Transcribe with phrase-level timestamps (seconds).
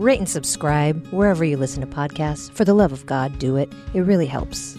[0.00, 2.50] rate and subscribe wherever you listen to podcasts.
[2.52, 3.70] For the love of God, do it.
[3.92, 4.76] It really helps.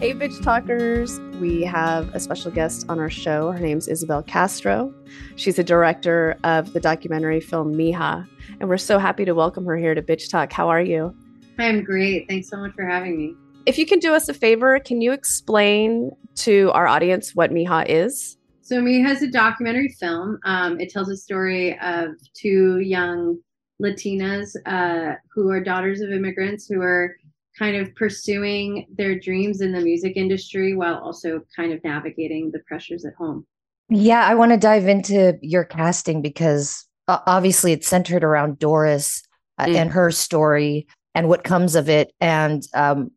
[0.00, 1.18] Hey, bitch talkers.
[1.40, 3.52] We have a special guest on our show.
[3.52, 4.92] Her name's Isabel Castro.
[5.36, 8.28] She's a director of the documentary film Mija.
[8.60, 10.52] And we're so happy to welcome her here to Bitch Talk.
[10.52, 11.14] How are you?
[11.58, 12.28] I'm great.
[12.28, 13.34] Thanks so much for having me.
[13.66, 17.86] If you can do us a favor, can you explain to our audience what Mija
[17.88, 18.36] is?
[18.62, 20.38] So, Mija is a documentary film.
[20.44, 23.38] Um, it tells a story of two young
[23.82, 27.16] Latinas uh, who are daughters of immigrants who are
[27.58, 32.60] kind of pursuing their dreams in the music industry while also kind of navigating the
[32.60, 33.46] pressures at home.
[33.88, 39.22] Yeah, I want to dive into your casting because uh, obviously it's centered around Doris
[39.58, 39.76] uh, mm.
[39.76, 42.12] and her story and what comes of it.
[42.20, 43.10] And um,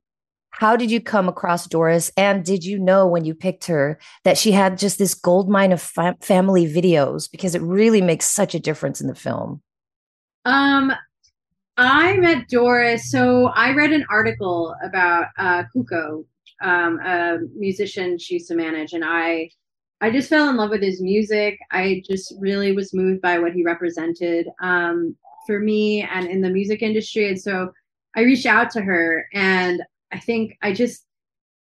[0.57, 2.11] how did you come across Doris?
[2.17, 5.71] And did you know when you picked her that she had just this gold mine
[5.71, 7.29] of fa- family videos?
[7.29, 9.61] Because it really makes such a difference in the film.
[10.45, 10.93] Um,
[11.77, 13.11] I met Doris.
[13.11, 16.25] So I read an article about uh, Cuco,
[16.63, 19.51] um, a musician she used to manage, and I,
[20.01, 21.59] I just fell in love with his music.
[21.71, 26.49] I just really was moved by what he represented um, for me and in the
[26.49, 27.29] music industry.
[27.29, 27.69] And so
[28.15, 31.05] I reached out to her, and I think I just,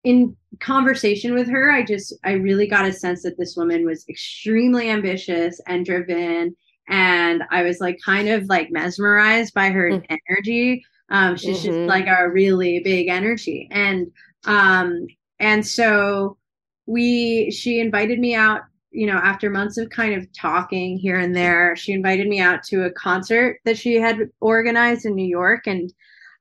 [0.03, 4.05] in conversation with her, I just, I really got a sense that this woman was
[4.09, 6.55] extremely ambitious and driven
[6.89, 10.15] and I was like kind of like mesmerized by her mm-hmm.
[10.29, 10.85] energy.
[11.11, 11.67] Um, she's mm-hmm.
[11.67, 14.11] just like a really big energy, and
[14.45, 15.07] um,
[15.39, 16.39] and so
[16.87, 18.63] we she invited me out.
[18.91, 22.63] You know, after months of kind of talking here and there, she invited me out
[22.65, 25.93] to a concert that she had organized in New York, and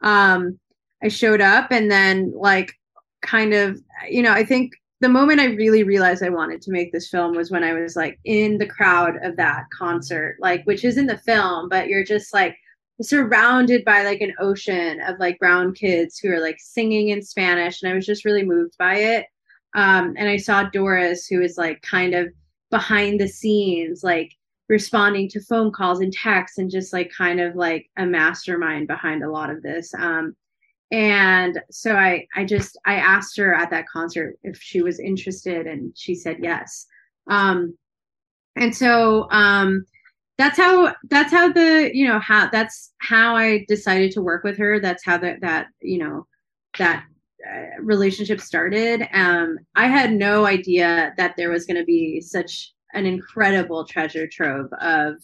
[0.02, 0.60] um,
[1.04, 2.74] I showed up, and then like
[3.22, 6.94] kind of, you know, I think the moment I really realized I wanted to make
[6.94, 10.86] this film was when I was like in the crowd of that concert, like which
[10.86, 12.56] is in the film, but you're just like
[13.02, 17.82] surrounded by like an ocean of like brown kids who are like singing in Spanish,
[17.82, 19.26] and I was just really moved by it.
[19.76, 22.28] Um, and I saw Doris, who is like kind of
[22.70, 24.32] behind the scenes, like
[24.70, 29.24] responding to phone calls and texts, and just like kind of like a mastermind behind
[29.24, 29.94] a lot of this.
[29.96, 30.36] Um,
[30.92, 35.68] and so i i just i asked her at that concert if she was interested
[35.68, 36.86] and she said yes.
[37.30, 37.78] Um
[38.56, 39.86] and so um
[40.38, 44.58] that's how that's how the you know how that's how i decided to work with
[44.58, 44.80] her.
[44.80, 46.28] That's how that that you know
[46.78, 47.06] that
[47.50, 49.08] uh, relationship started.
[49.14, 54.28] Um i had no idea that there was going to be such an incredible treasure
[54.28, 55.16] trove of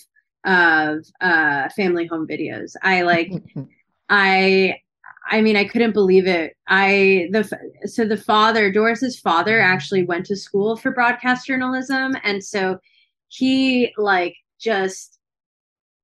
[0.45, 2.73] of uh family home videos.
[2.81, 3.31] I like
[4.09, 4.79] i
[5.29, 6.57] I mean, I couldn't believe it.
[6.67, 7.47] I the
[7.85, 12.79] so the father, Doris's father, actually went to school for broadcast journalism, and so
[13.27, 15.19] he like just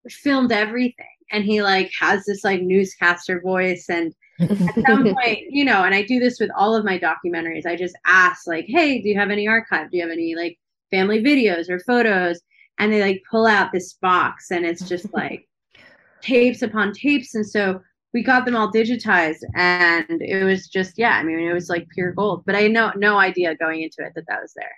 [0.07, 5.65] filmed everything, and he like has this like newscaster voice, and at some point, you
[5.65, 7.65] know, and I do this with all of my documentaries.
[7.65, 9.89] I just ask like, "Hey, do you have any archive?
[9.89, 10.59] Do you have any like
[10.91, 12.41] family videos or photos?"
[12.77, 15.47] And they like pull out this box, and it's just like
[16.21, 17.81] tapes upon tapes, and so
[18.15, 21.85] we got them all digitized and it was just yeah i mean it was like
[21.89, 24.71] pure gold but i had no no idea going into it that that was there.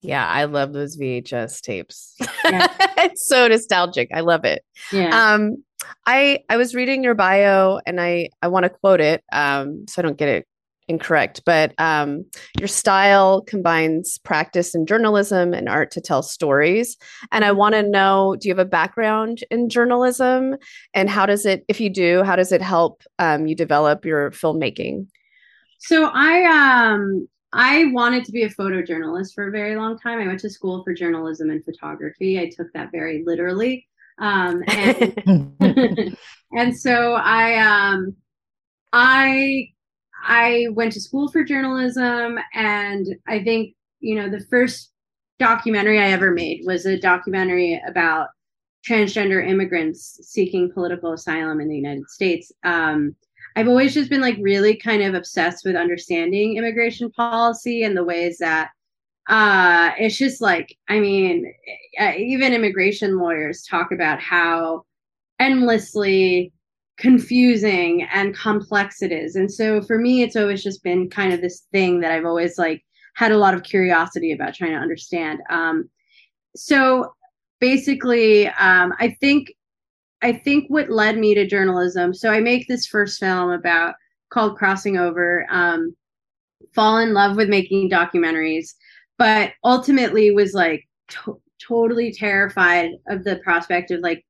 [0.00, 2.14] Yeah i love those vhs tapes.
[2.44, 2.68] Yeah.
[2.98, 4.10] it's so nostalgic.
[4.14, 4.64] I love it.
[4.92, 5.34] Yeah.
[5.34, 5.64] Um
[6.06, 10.00] i i was reading your bio and i i want to quote it um so
[10.00, 10.46] i don't get it
[10.88, 12.24] incorrect, but um,
[12.58, 16.96] your style combines practice in journalism and art to tell stories.
[17.32, 20.56] And I want to know do you have a background in journalism?
[20.92, 24.30] And how does it, if you do, how does it help um, you develop your
[24.30, 25.08] filmmaking?
[25.80, 30.18] So I, um, I wanted to be a photojournalist for a very long time.
[30.18, 32.40] I went to school for journalism and photography.
[32.40, 33.86] I took that very literally.
[34.18, 35.56] Um, and,
[36.52, 38.16] and so I, um,
[38.92, 39.68] I
[40.24, 44.90] I went to school for journalism, and I think, you know, the first
[45.38, 48.28] documentary I ever made was a documentary about
[48.86, 52.52] transgender immigrants seeking political asylum in the United States.
[52.64, 53.14] Um,
[53.56, 58.04] I've always just been like really kind of obsessed with understanding immigration policy and the
[58.04, 58.70] ways that
[59.28, 61.52] uh, it's just like, I mean,
[62.16, 64.84] even immigration lawyers talk about how
[65.38, 66.52] endlessly
[66.96, 69.36] confusing and complex it is.
[69.36, 72.58] And so for me, it's always just been kind of this thing that I've always
[72.58, 75.40] like had a lot of curiosity about trying to understand.
[75.50, 75.90] Um,
[76.56, 77.12] so
[77.60, 79.52] basically, um, I think
[80.22, 82.14] I think what led me to journalism.
[82.14, 83.94] So I make this first film about
[84.30, 85.46] called Crossing Over.
[85.50, 85.94] Um,
[86.74, 88.70] fall in love with making documentaries,
[89.18, 94.24] but ultimately was like to- totally terrified of the prospect of like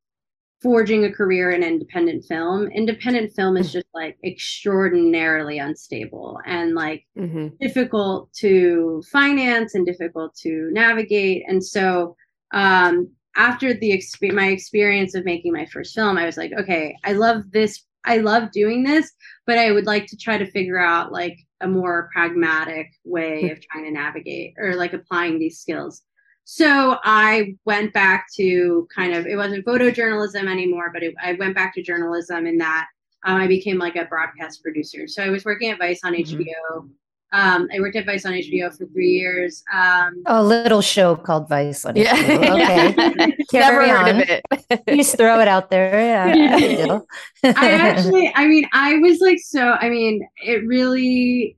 [0.64, 2.68] forging a career in independent film.
[2.68, 7.48] Independent film is just like extraordinarily unstable and like mm-hmm.
[7.60, 11.44] difficult to finance and difficult to navigate.
[11.46, 12.16] And so
[12.54, 16.96] um, after the exp- my experience of making my first film, I was like, okay,
[17.04, 17.84] I love this.
[18.06, 19.12] I love doing this,
[19.46, 23.60] but I would like to try to figure out like a more pragmatic way of
[23.60, 26.02] trying to navigate or like applying these skills.
[26.44, 31.54] So I went back to kind of, it wasn't photojournalism anymore, but it, I went
[31.54, 32.86] back to journalism in that
[33.24, 35.08] um, I became like a broadcast producer.
[35.08, 36.40] So I was working at Vice on mm-hmm.
[36.40, 36.90] HBO.
[37.32, 39.64] Um, I worked at Vice on HBO for three years.
[39.72, 42.14] Um, a little show called Vice on yeah.
[42.14, 43.34] HBO.
[43.54, 43.58] Okay.
[43.58, 44.20] Never heard on.
[44.20, 44.44] of it.
[44.86, 45.98] you just throw it out there.
[45.98, 46.58] Yeah.
[46.58, 46.98] yeah.
[47.42, 51.56] I actually, I mean, I was like, so, I mean, it really,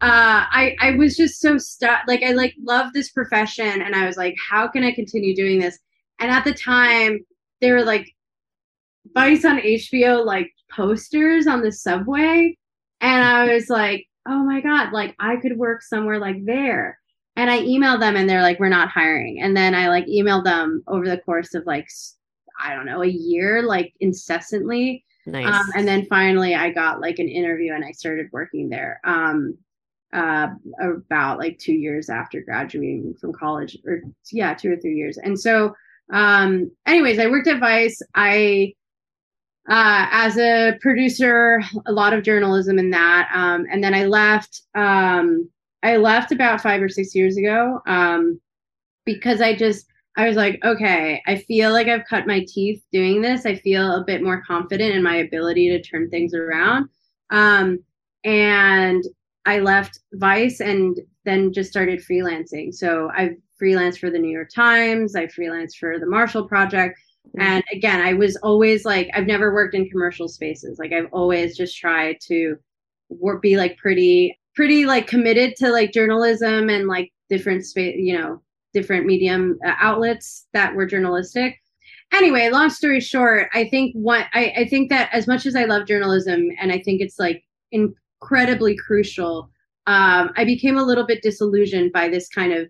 [0.00, 2.00] uh, I I was just so stuck.
[2.06, 5.60] Like I like love this profession, and I was like, how can I continue doing
[5.60, 5.78] this?
[6.20, 7.20] And at the time,
[7.60, 8.10] they were like
[9.14, 12.56] Vice on HBO like posters on the subway,
[13.00, 16.98] and I was like, oh my god, like I could work somewhere like there.
[17.36, 19.40] And I emailed them, and they're like, we're not hiring.
[19.40, 21.88] And then I like emailed them over the course of like
[22.60, 25.04] I don't know a year, like incessantly.
[25.26, 25.46] Nice.
[25.46, 29.00] Um, and then finally, I got like an interview, and I started working there.
[29.04, 29.56] Um,
[30.14, 30.48] uh,
[30.82, 34.02] about like two years after graduating from college, or
[34.32, 35.18] yeah, two or three years.
[35.18, 35.74] And so,
[36.12, 38.00] um, anyways, I worked at Vice.
[38.14, 38.74] I,
[39.68, 43.28] uh, as a producer, a lot of journalism in that.
[43.34, 44.62] Um, and then I left.
[44.74, 45.50] Um,
[45.82, 48.40] I left about five or six years ago um,
[49.04, 49.86] because I just
[50.16, 53.44] I was like, okay, I feel like I've cut my teeth doing this.
[53.46, 56.88] I feel a bit more confident in my ability to turn things around.
[57.30, 57.80] Um,
[58.22, 59.02] and
[59.46, 62.72] I left Vice and then just started freelancing.
[62.72, 66.98] So I freelanced for the New York Times, I freelanced for the Marshall Project.
[67.28, 67.40] Mm-hmm.
[67.40, 70.78] And again, I was always like, I've never worked in commercial spaces.
[70.78, 72.56] Like I've always just tried to
[73.08, 78.16] work, be like pretty, pretty like committed to like journalism and like different space, you
[78.18, 78.42] know,
[78.72, 81.60] different medium uh, outlets that were journalistic.
[82.12, 85.64] Anyway, long story short, I think what I, I think that as much as I
[85.64, 87.42] love journalism and I think it's like
[87.72, 89.50] in incredibly crucial.
[89.86, 92.68] Um, I became a little bit disillusioned by this kind of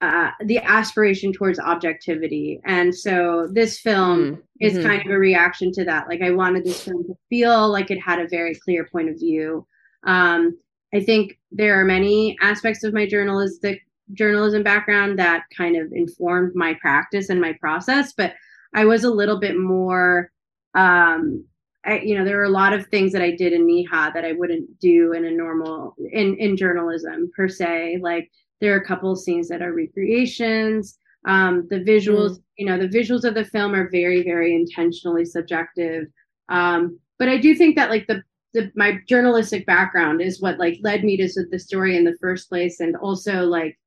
[0.00, 2.60] uh, the aspiration towards objectivity.
[2.66, 4.36] And so this film mm-hmm.
[4.60, 6.08] is kind of a reaction to that.
[6.08, 9.18] Like I wanted this film to feel like it had a very clear point of
[9.18, 9.66] view.
[10.02, 10.58] Um,
[10.92, 13.80] I think there are many aspects of my journalistic
[14.12, 18.34] journalism background that kind of informed my practice and my process, but
[18.74, 20.30] I was a little bit more
[20.74, 21.46] um,
[21.86, 24.24] I, you know, there were a lot of things that I did in Mija that
[24.24, 27.98] I wouldn't do in a normal in in journalism per se.
[28.02, 30.98] Like there are a couple of scenes that are recreations.
[31.26, 32.42] Um, the visuals, mm.
[32.56, 36.06] you know, the visuals of the film are very, very intentionally subjective.
[36.48, 38.22] Um, but I do think that like the
[38.52, 42.48] the my journalistic background is what like led me to the story in the first
[42.48, 43.78] place, and also like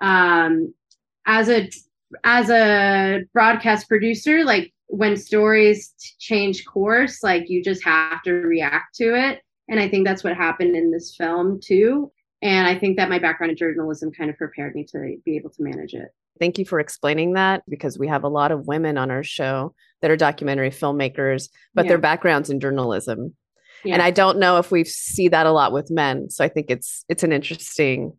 [0.00, 0.72] um,
[1.26, 1.68] as a
[2.24, 8.94] as a broadcast producer, like when stories change course, like you just have to react
[8.96, 9.40] to it.
[9.68, 12.10] And I think that's what happened in this film too.
[12.40, 15.50] And I think that my background in journalism kind of prepared me to be able
[15.50, 16.08] to manage it.
[16.40, 19.74] Thank you for explaining that because we have a lot of women on our show
[20.00, 21.90] that are documentary filmmakers, but yeah.
[21.90, 23.34] their backgrounds in journalism.
[23.84, 23.94] Yeah.
[23.94, 26.30] And I don't know if we see that a lot with men.
[26.30, 28.16] So I think it's it's an interesting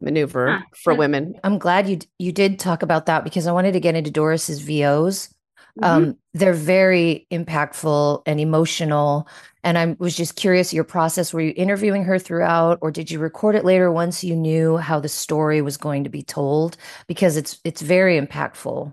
[0.00, 1.34] maneuver ah, for women.
[1.42, 4.60] I'm glad you you did talk about that because I wanted to get into Doris's
[4.60, 5.34] VOs
[5.80, 6.04] Mm-hmm.
[6.08, 9.28] Um, they're very impactful and emotional.
[9.62, 11.34] And I was just curious your process.
[11.34, 15.00] Were you interviewing her throughout, or did you record it later once you knew how
[15.00, 16.76] the story was going to be told?
[17.08, 18.92] Because it's it's very impactful.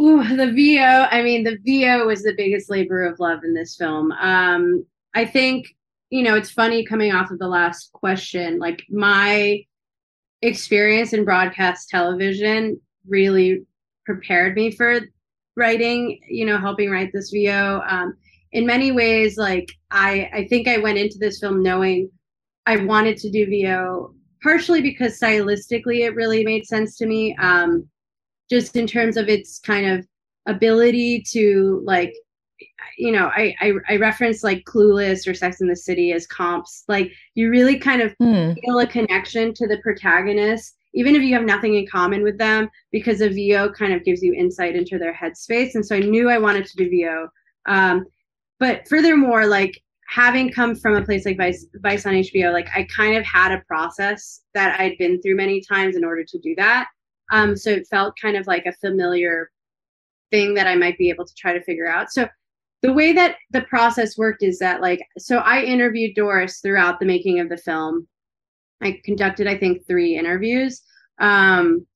[0.00, 1.06] Ooh, the VO.
[1.10, 4.12] I mean, the VO was the biggest labor of love in this film.
[4.12, 5.66] Um, I think
[6.10, 8.58] you know it's funny coming off of the last question.
[8.58, 9.62] Like my
[10.40, 13.66] experience in broadcast television really
[14.06, 15.00] prepared me for
[15.58, 17.82] writing, you know, helping write this VO.
[17.86, 18.16] Um,
[18.52, 22.10] in many ways, like I, I think I went into this film knowing
[22.64, 27.36] I wanted to do VO partially because stylistically it really made sense to me.
[27.36, 27.88] Um,
[28.48, 30.06] just in terms of its kind of
[30.46, 32.14] ability to like
[32.96, 36.84] you know I, I i reference like clueless or sex in the city as comps
[36.88, 38.52] like you really kind of hmm.
[38.64, 42.68] feel a connection to the protagonist even if you have nothing in common with them
[42.92, 46.28] because a vo kind of gives you insight into their headspace and so i knew
[46.28, 47.28] i wanted to do vo
[47.66, 48.04] um,
[48.58, 52.86] but furthermore like having come from a place like vice vice on hbo like i
[52.94, 56.54] kind of had a process that i'd been through many times in order to do
[56.56, 56.86] that
[57.30, 59.50] um, so it felt kind of like a familiar
[60.30, 62.10] thing that I might be able to try to figure out.
[62.10, 62.28] So
[62.82, 67.06] the way that the process worked is that like so I interviewed Doris throughout the
[67.06, 68.06] making of the film.
[68.80, 70.82] I conducted I think 3 interviews.
[71.18, 71.86] Um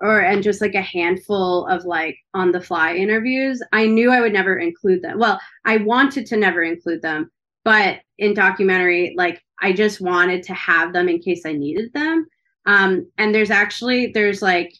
[0.00, 3.62] or and just like a handful of like on the fly interviews.
[3.72, 5.18] I knew I would never include them.
[5.18, 7.30] Well, I wanted to never include them,
[7.64, 12.26] but in documentary like I just wanted to have them in case I needed them.
[12.66, 14.72] Um and there's actually there's like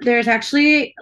[0.00, 0.94] there's actually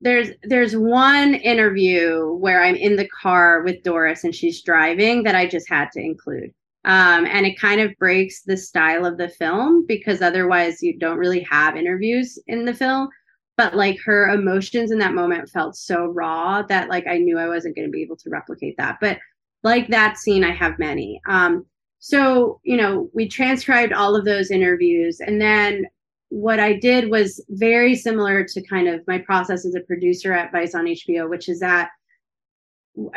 [0.00, 5.34] there's there's one interview where I'm in the car with Doris and she's driving that
[5.34, 6.52] I just had to include.
[6.86, 11.18] Um, and it kind of breaks the style of the film because otherwise you don't
[11.18, 13.08] really have interviews in the film.
[13.56, 17.48] But like her emotions in that moment felt so raw that like I knew I
[17.48, 18.98] wasn't going to be able to replicate that.
[19.00, 19.18] But
[19.64, 21.20] like that scene, I have many.
[21.28, 21.66] Um,
[21.98, 25.86] so you know, we transcribed all of those interviews, and then
[26.28, 30.52] what I did was very similar to kind of my process as a producer at
[30.52, 31.88] Vice on HBO, which is that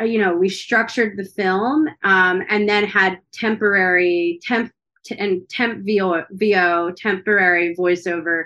[0.00, 4.72] you know we structured the film um, and then had temporary temp
[5.04, 8.44] t- and temp VO, VO temporary voiceover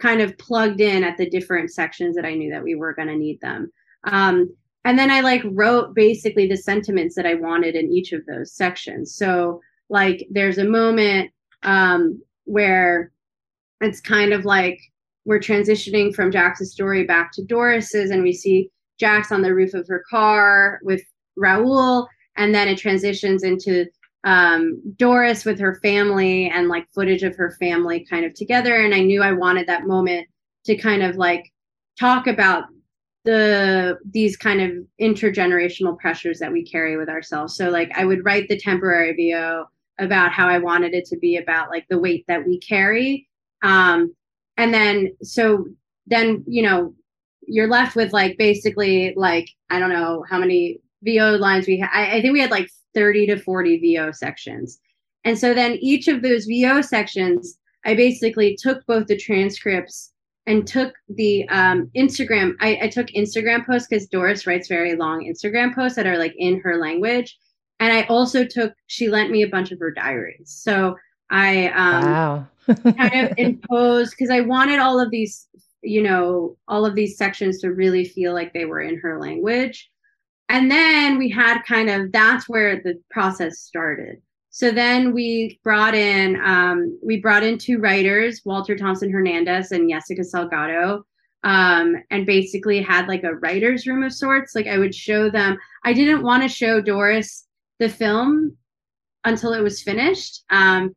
[0.00, 3.08] kind of plugged in at the different sections that I knew that we were going
[3.08, 3.72] to need them.
[4.04, 8.24] Um, and then I like wrote basically the sentiments that I wanted in each of
[8.26, 9.14] those sections.
[9.14, 11.30] So like there's a moment
[11.62, 13.10] um, where
[13.80, 14.78] it's kind of like
[15.24, 19.74] we're transitioning from Jax's story back to Doris's, and we see Jax on the roof
[19.74, 21.02] of her car with
[21.38, 23.86] Raul, and then it transitions into
[24.24, 28.76] um, Doris with her family and like footage of her family kind of together.
[28.76, 30.26] And I knew I wanted that moment
[30.64, 31.52] to kind of like
[31.98, 32.64] talk about
[33.24, 37.56] the these kind of intergenerational pressures that we carry with ourselves.
[37.56, 39.66] So like I would write the temporary VO
[39.98, 43.28] about how I wanted it to be about like the weight that we carry
[43.62, 44.14] um,
[44.56, 45.66] and then, so
[46.06, 46.94] then, you know,
[47.46, 51.90] you're left with like basically like, I don't know how many VO lines we had.
[51.92, 54.78] I, I think we had like 30 to 40 VO sections.
[55.24, 60.12] And so then each of those VO sections, I basically took both the transcripts
[60.46, 62.54] and took the um, Instagram.
[62.60, 66.34] I, I took Instagram posts because Doris writes very long Instagram posts that are like
[66.38, 67.36] in her language.
[67.80, 70.50] And I also took, she lent me a bunch of her diaries.
[70.50, 70.96] So
[71.30, 72.46] I um, wow.
[72.96, 75.48] kind of imposed because I wanted all of these,
[75.86, 79.90] you know, all of these sections to really feel like they were in her language.
[80.48, 84.22] And then we had kind of that's where the process started.
[84.50, 89.90] So then we brought in um, we brought in two writers, Walter Thompson Hernandez and
[89.90, 91.02] Jessica Salgado,
[91.44, 94.54] um, and basically had like a writer's room of sorts.
[94.54, 95.58] Like I would show them.
[95.84, 97.46] I didn't want to show Doris
[97.78, 98.56] the film
[99.24, 100.44] until it was finished.
[100.48, 100.94] Um,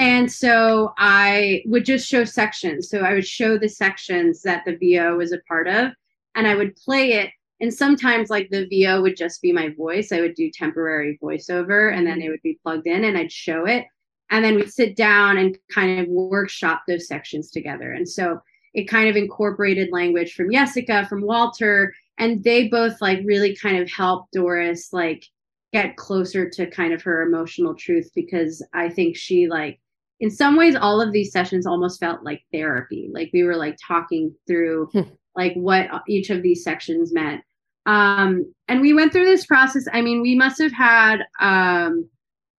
[0.00, 2.88] and so I would just show sections.
[2.88, 5.92] So I would show the sections that the VO was a part of,
[6.34, 7.30] and I would play it.
[7.60, 10.10] And sometimes, like the VO would just be my voice.
[10.10, 12.30] I would do temporary voiceover, and then it mm-hmm.
[12.30, 13.84] would be plugged in, and I'd show it.
[14.30, 17.92] And then we'd sit down and kind of workshop those sections together.
[17.92, 18.40] And so
[18.72, 23.76] it kind of incorporated language from Jessica, from Walter, and they both like really kind
[23.76, 25.26] of helped Doris like
[25.74, 29.78] get closer to kind of her emotional truth because I think she like
[30.20, 33.10] in some ways all of these sessions almost felt like therapy.
[33.12, 35.00] Like we were like talking through hmm.
[35.34, 37.42] like what each of these sections meant.
[37.86, 39.86] Um and we went through this process.
[39.92, 42.08] I mean, we must have had um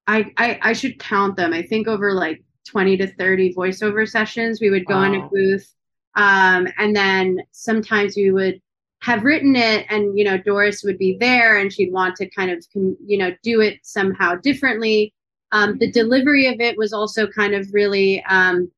[0.07, 1.53] I I, I should count them.
[1.53, 4.59] I think over like 20 to 30 voiceover sessions.
[4.59, 5.03] We would go wow.
[5.03, 5.73] in a booth
[6.15, 8.59] um and then sometimes we would
[9.01, 12.51] have written it and you know doris would be there and she'd want to kind
[12.51, 15.13] of you know do it somehow differently
[15.51, 18.71] um, the delivery of it was also kind of really um,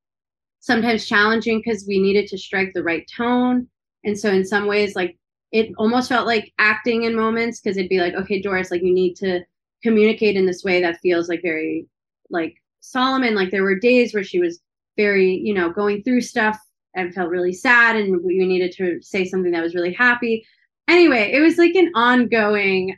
[0.60, 3.68] sometimes challenging because we needed to strike the right tone.
[4.06, 5.18] And so in some ways like
[5.51, 8.94] it almost felt like acting in moments because it'd be like okay doris like you
[8.94, 9.42] need to
[9.84, 11.86] communicate in this way that feels like very
[12.30, 13.24] like solemn.
[13.24, 14.60] And like there were days where she was
[14.98, 16.58] very you know going through stuff
[16.96, 20.46] and felt really sad and we needed to say something that was really happy.
[20.88, 22.98] Anyway it was like an ongoing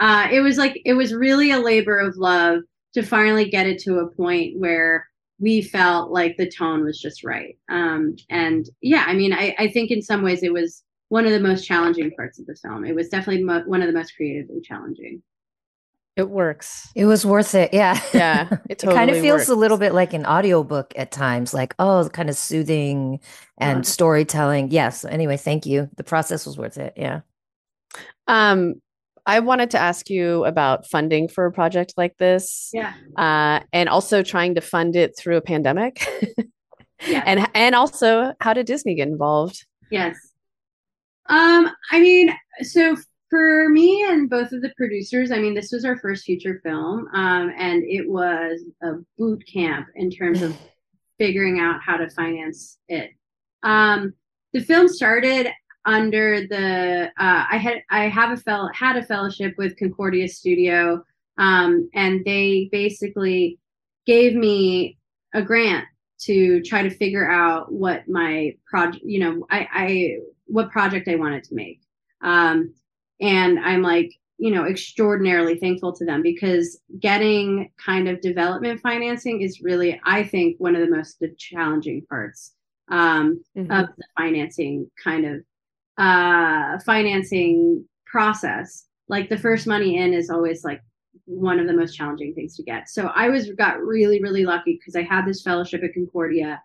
[0.00, 2.62] uh it was like it was really a labor of love
[2.94, 5.08] to finally get it to a point where
[5.40, 7.58] we felt like the tone was just right.
[7.68, 11.32] Um, and yeah, I mean, I, I think in some ways it was one of
[11.32, 12.84] the most challenging parts of the film.
[12.84, 15.22] It was definitely mo- one of the most creatively challenging.
[16.16, 16.92] It works.
[16.94, 17.74] It was worth it.
[17.74, 18.00] Yeah.
[18.12, 18.48] Yeah.
[18.68, 19.48] It, totally it kind of feels works.
[19.48, 23.18] a little bit like an audiobook at times, like, oh, kind of soothing
[23.58, 23.90] and yeah.
[23.90, 24.70] storytelling.
[24.70, 25.04] Yes.
[25.04, 25.90] Anyway, thank you.
[25.96, 26.92] The process was worth it.
[26.96, 27.22] Yeah.
[28.28, 28.74] Um,
[29.26, 32.70] I wanted to ask you about funding for a project like this.
[32.72, 32.92] Yeah.
[33.16, 36.06] Uh, and also trying to fund it through a pandemic.
[37.06, 37.22] yeah.
[37.24, 39.66] And and also how did Disney get involved?
[39.90, 40.16] Yes.
[41.28, 42.96] Um, I mean, so
[43.30, 47.08] for me and both of the producers, I mean, this was our first feature film,
[47.14, 50.56] um, and it was a boot camp in terms of
[51.18, 53.10] figuring out how to finance it.
[53.62, 54.14] Um,
[54.52, 55.48] the film started
[55.86, 61.02] under the uh, I had I have a fel- had a fellowship with Concordia Studio,
[61.38, 63.58] um, and they basically
[64.06, 64.98] gave me
[65.34, 65.86] a grant
[66.20, 71.16] to try to figure out what my project, you know, I, I what project I
[71.16, 71.80] wanted to make.
[72.22, 72.72] Um,
[73.20, 79.42] and I'm like, you know, extraordinarily thankful to them because getting kind of development financing
[79.42, 82.54] is really, I think, one of the most challenging parts
[82.88, 83.70] um, mm-hmm.
[83.70, 85.42] of the financing kind of
[85.98, 88.86] uh, financing process.
[89.08, 90.80] Like the first money in is always like
[91.26, 92.88] one of the most challenging things to get.
[92.88, 96.62] So I was got really really lucky because I had this fellowship at Concordia.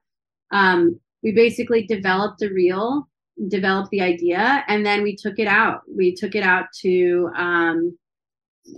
[0.52, 3.08] Um, we basically developed a reel,
[3.50, 5.82] developed the idea, and then we took it out.
[5.94, 7.98] We took it out to um,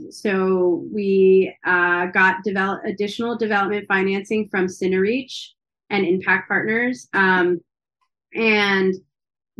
[0.09, 5.49] so we uh, got develop additional development financing from Cinereach
[5.89, 7.59] and Impact Partners, um,
[8.33, 8.95] and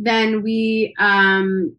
[0.02, 1.76] then we um,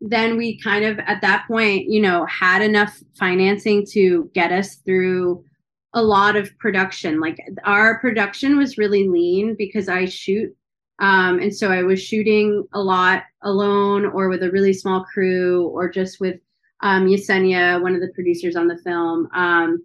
[0.00, 4.76] then we kind of at that point, you know, had enough financing to get us
[4.76, 5.44] through
[5.92, 7.20] a lot of production.
[7.20, 10.54] Like our production was really lean because I shoot.
[11.00, 15.68] Um, and so I was shooting a lot alone or with a really small crew
[15.68, 16.40] or just with
[16.82, 19.28] um, Yesenia, one of the producers on the film.
[19.34, 19.82] Um,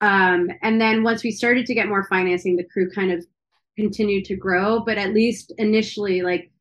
[0.00, 3.24] um, and then once we started to get more financing, the crew kind of
[3.76, 4.80] continued to grow.
[4.80, 6.51] But at least initially, like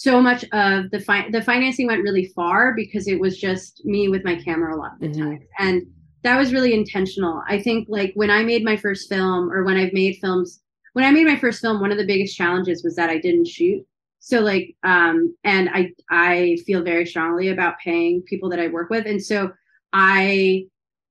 [0.00, 4.08] so much of the fi- the financing went really far because it was just me
[4.08, 5.20] with my camera a lot of the mm-hmm.
[5.20, 5.46] time.
[5.58, 5.82] And
[6.22, 7.42] that was really intentional.
[7.46, 10.62] I think like when i made my first film or when i've made films
[10.94, 13.46] when i made my first film one of the biggest challenges was that i didn't
[13.46, 13.84] shoot.
[14.20, 18.88] So like um and i i feel very strongly about paying people that i work
[18.88, 19.04] with.
[19.04, 19.52] And so
[19.92, 20.64] i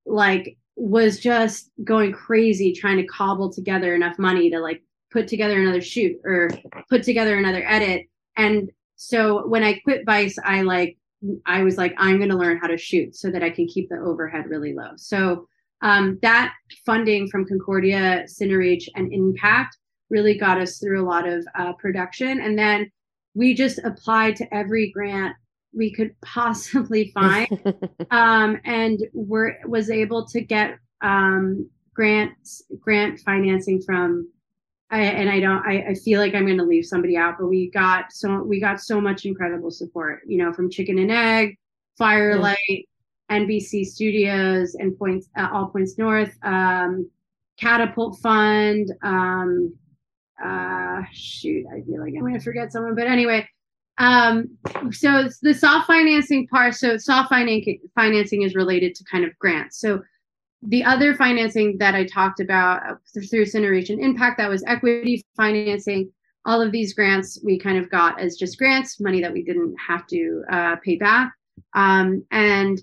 [0.04, 5.60] like was just going crazy trying to cobble together enough money to like put together
[5.60, 6.50] another shoot or
[6.88, 8.06] put together another edit.
[8.36, 10.98] And so when I quit Vice, I like
[11.46, 13.88] I was like, I'm going to learn how to shoot so that I can keep
[13.88, 14.90] the overhead really low.
[14.96, 15.46] So
[15.80, 16.52] um, that
[16.84, 19.74] funding from Concordia, Cinereach, and Impact
[20.10, 22.42] really got us through a lot of uh, production.
[22.42, 22.90] And then
[23.32, 25.34] we just applied to every grant
[25.72, 27.48] we could possibly find,
[28.10, 34.28] um, and were was able to get um, grants grant financing from
[34.90, 37.46] I, and I don't, I, I feel like I'm going to leave somebody out, but
[37.46, 41.58] we got so, we got so much incredible support, you know, from Chicken and Egg,
[41.96, 42.88] Firelight,
[43.30, 47.08] NBC Studios, and Points, uh, All Points North, um,
[47.58, 49.74] Catapult Fund, um,
[50.44, 53.46] uh, shoot, I feel like I'm going to forget someone, but anyway,
[54.00, 54.48] um,
[54.90, 56.74] so the soft financing part.
[56.74, 59.78] So soft financing financing is related to kind of grants.
[59.78, 60.00] So
[60.62, 66.10] the other financing that I talked about uh, through Cinereach Impact, that was equity financing.
[66.46, 69.74] All of these grants we kind of got as just grants, money that we didn't
[69.76, 71.32] have to uh, pay back.
[71.74, 72.82] Um, and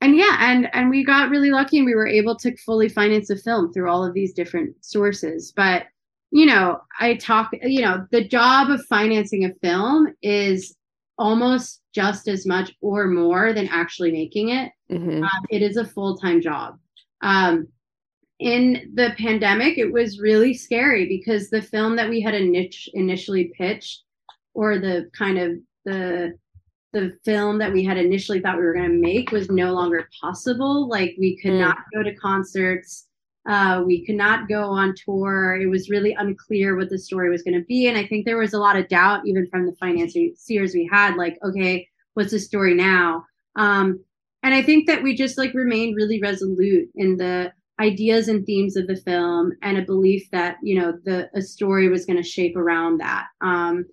[0.00, 3.28] and yeah, and and we got really lucky and we were able to fully finance
[3.28, 5.52] the film through all of these different sources.
[5.54, 5.86] But
[6.32, 10.74] you know, I talk, you know, the job of financing a film is
[11.18, 14.72] almost just as much or more than actually making it.
[14.90, 15.22] Mm-hmm.
[15.22, 16.78] Um, it is a full time job.
[17.22, 17.68] Um,
[18.38, 24.02] in the pandemic, it was really scary because the film that we had initially pitched,
[24.54, 25.52] or the kind of
[25.84, 26.36] the
[26.92, 30.08] the film that we had initially thought we were going to make was no longer
[30.20, 30.88] possible.
[30.88, 31.60] Like we could mm.
[31.60, 33.06] not go to concerts,
[33.48, 35.56] uh, we could not go on tour.
[35.60, 38.38] It was really unclear what the story was going to be, and I think there
[38.38, 41.16] was a lot of doubt even from the financiers we had.
[41.16, 43.24] Like, okay, what's the story now?
[43.56, 44.04] Um,
[44.42, 48.76] and I think that we just like remained really resolute in the ideas and themes
[48.76, 52.28] of the film and a belief that you know the a story was going to
[52.28, 53.26] shape around that.
[53.40, 53.84] Um,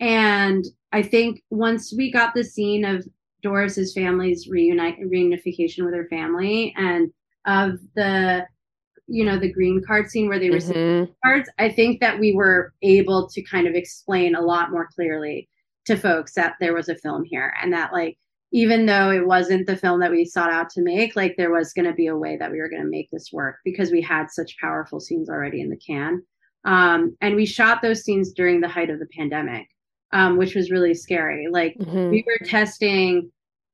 [0.00, 3.06] and I think once we got the scene of
[3.42, 7.10] Doris's family's reunite reunification with her family and
[7.46, 8.46] of the
[9.08, 11.10] you know, the green card scene where they were mm-hmm.
[11.24, 15.48] cards, I think that we were able to kind of explain a lot more clearly
[15.86, 18.18] to folks that there was a film here and that like
[18.50, 21.72] even though it wasn't the film that we sought out to make, like there was
[21.72, 24.00] going to be a way that we were going to make this work because we
[24.00, 26.22] had such powerful scenes already in the can.
[26.64, 29.68] Um, and we shot those scenes during the height of the pandemic,
[30.12, 31.48] um, which was really scary.
[31.50, 32.10] Like mm-hmm.
[32.10, 33.30] we were testing,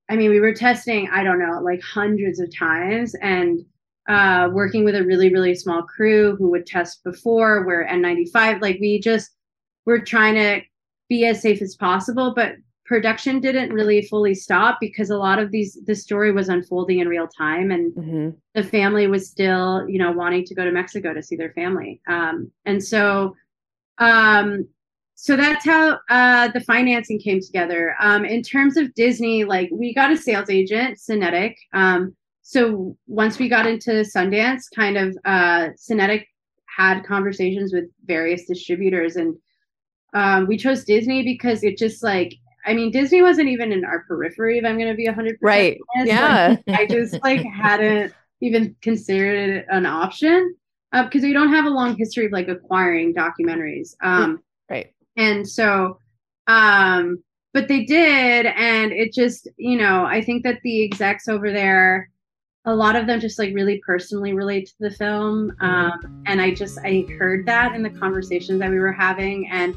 [0.08, 3.64] I mean, we were testing, I don't know, like hundreds of times and
[4.08, 8.60] uh, working with a really, really small crew who would test before, we're N95.
[8.60, 9.30] Like we just,
[9.86, 10.60] we're trying to
[11.08, 15.50] be as safe as possible, but production didn't really fully stop because a lot of
[15.50, 18.30] these the story was unfolding in real time and mm-hmm.
[18.54, 22.00] the family was still you know wanting to go to mexico to see their family.
[22.06, 23.34] Um, and so
[23.98, 24.68] um,
[25.16, 27.94] so that's how uh, the financing came together.
[28.00, 31.56] Um, in terms of disney like we got a sales agent cinetic.
[31.72, 36.28] Um, so once we got into sundance kind of uh, cinetic
[36.76, 39.36] had conversations with various distributors and
[40.12, 42.34] um, we chose disney because it just like
[42.66, 44.58] I mean, Disney wasn't even in our periphery.
[44.58, 48.74] If I'm going to be hundred percent, right, yeah, like, I just like hadn't even
[48.80, 50.54] considered it an option
[50.92, 53.94] because uh, we don't have a long history of like acquiring documentaries.
[54.02, 55.98] Um, right, and so,
[56.46, 57.22] um,
[57.52, 62.10] but they did, and it just, you know, I think that the execs over there,
[62.64, 66.54] a lot of them just like really personally relate to the film, um, and I
[66.54, 69.74] just I heard that in the conversations that we were having, and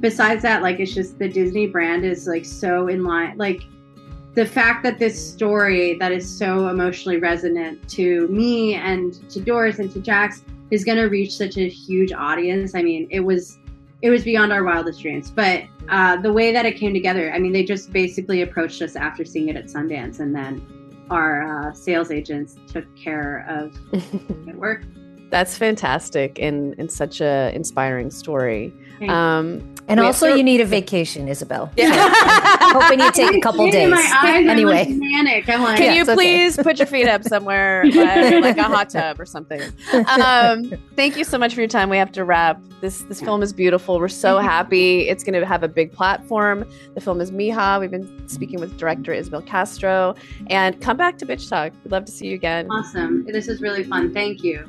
[0.00, 3.36] besides that, like it's just the Disney brand is like so in line.
[3.36, 3.62] Like
[4.34, 9.78] the fact that this story that is so emotionally resonant to me and to Doris
[9.78, 12.74] and to Jax is going to reach such a huge audience.
[12.74, 13.58] I mean, it was
[14.02, 15.30] it was beyond our wildest dreams.
[15.30, 18.96] But uh, the way that it came together, I mean, they just basically approached us
[18.96, 20.62] after seeing it at Sundance, and then
[21.10, 23.74] our uh, sales agents took care of
[24.48, 24.82] it work.
[25.30, 28.74] That's fantastic and, and such a inspiring story.
[29.08, 31.70] Um, and also, you need a vacation, Isabel.
[31.76, 32.12] Yeah.
[32.74, 33.92] hoping you take a couple days.
[34.22, 35.48] anyway, manic.
[35.48, 36.62] I'm like, can you please okay.
[36.62, 39.60] put your feet up somewhere, uh, like a hot tub or something?
[39.92, 41.90] Um, thank you so much for your time.
[41.90, 42.60] We have to wrap.
[42.80, 43.98] This this film is beautiful.
[43.98, 45.08] We're so happy.
[45.08, 46.68] It's going to have a big platform.
[46.94, 47.80] The film is Mija.
[47.80, 50.14] We've been speaking with director Isabel Castro,
[50.48, 51.72] and come back to Bitch Talk.
[51.84, 52.70] We'd love to see you again.
[52.70, 53.24] Awesome.
[53.26, 54.12] This is really fun.
[54.12, 54.68] Thank you.